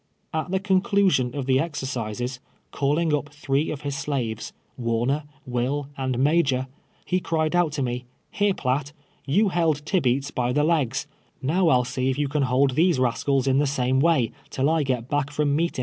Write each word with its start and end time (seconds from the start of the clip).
At 0.33 0.49
the 0.49 0.59
conclusion 0.59 1.35
of 1.35 1.45
the 1.45 1.59
exercises, 1.59 2.39
calling 2.71 3.13
up 3.13 3.29
three 3.29 3.69
of 3.69 3.81
his 3.81 3.95
slaves, 3.95 4.51
AVarner, 4.81 5.25
Will 5.45 5.89
and 5.95 6.17
Major, 6.17 6.65
he 7.05 7.19
cried 7.19 7.55
out 7.55 7.73
t*) 7.73 7.83
me 7.83 8.05
—"Here, 8.31 8.55
Piatt, 8.55 8.93
you 9.27 9.49
held 9.49 9.85
Tibeats 9.85 10.33
by 10.33 10.53
the 10.53 10.63
legs; 10.63 11.05
now 11.39 11.65
PU 11.65 11.85
see 11.85 12.09
if 12.09 12.17
you 12.17 12.27
can 12.27 12.41
hold 12.49 12.71
these 12.71 12.97
rascals 12.97 13.45
in 13.45 13.59
the 13.59 13.67
same 13.67 13.99
way, 13.99 14.31
till 14.49 14.71
I 14.71 14.81
get 14.81 15.07
back 15.07 15.27
fn^m 15.29 15.49
meet 15.49 15.77
in'." 15.77 15.79